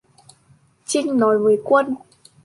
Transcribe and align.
Trinh 0.87 1.17
nói 1.17 1.37
với 1.37 1.61
quân 1.63 1.95